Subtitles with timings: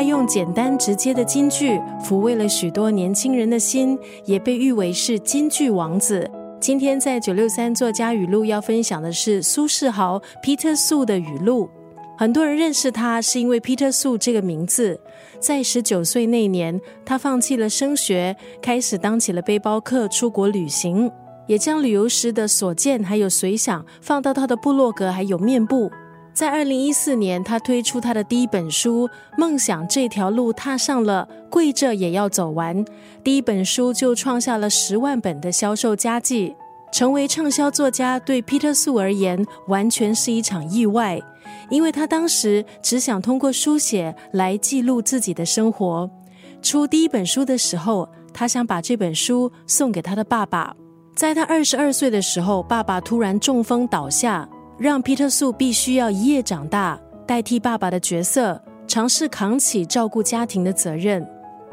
[0.00, 6.26] 他用简单直接的金句抚慰了许多年轻人的心，也被誉为是金句王子。
[6.58, 11.68] 今天在九六三作家语录要分享的是苏世豪 Peter Su 的语录。
[12.16, 14.98] 很多人认识他是因为 Peter Su 这个名字。
[15.38, 21.12] 在十九岁那年，他放弃了升学，开始当起了背包客，出国旅行，
[21.46, 25.90] 也将旅游时的所见还有随想放到他的部落格还有面部。
[26.40, 32.82] 在二零一四年，他推出他的第一本书《梦想这条路踏上了，跪着也要走完》。
[33.22, 36.56] 第一本书就创下了十万本的销售佳绩，
[36.90, 38.18] 成为畅销作家。
[38.18, 41.20] 对 Peter Su 而言，完全是一场意外。
[41.68, 46.08] 因为他当时只想通过书写来记录自己的生活。
[46.62, 50.74] 出第一本书的时候，他想把这本书送给他的爸爸。
[51.14, 54.48] 在他二十二岁的时候，爸爸突然中风倒下，
[54.80, 61.22] 让皮特素必须要一夜长大，代替爸爸的角色，尝试扛起照顾家庭的责任。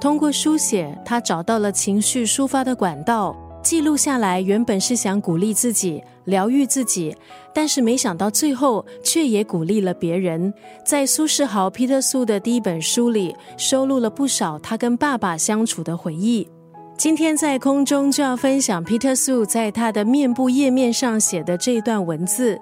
[0.00, 3.36] 通过书写，他找到了情绪抒发的管道。
[3.62, 7.14] 记录下来，原本是想鼓励自己、疗愈自己，
[7.52, 10.50] 但是没想到最后却也鼓励了别人。
[10.82, 16.48] 在苏世豪 Peter Su 的第一本书里，收录了不少他跟爸爸相处的回忆。
[16.96, 22.58] 今天在空中就要分享 Peter Su 在他的面部页面上写的这段文字：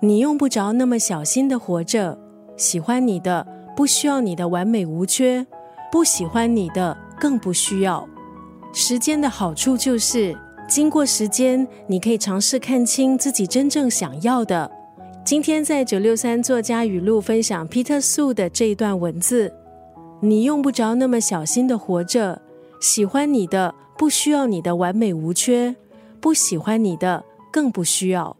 [0.00, 2.18] 你用不着那么小心的活着，
[2.56, 5.46] 喜欢你的不需要你的完美无缺，
[5.90, 8.06] 不喜欢你的更不需要。
[8.74, 10.36] 时间的好处就是，
[10.68, 14.70] 经过时间，你可以尝试看清自己真正想要的。
[15.24, 19.50] 今天在九六三作家语录分享 Peter Sue 的这一段文字：
[20.20, 22.42] 你用不着那么小心的活着，
[22.80, 25.74] 喜欢你的不需要你的完美无缺，
[26.20, 28.36] 不喜欢你的更不需要。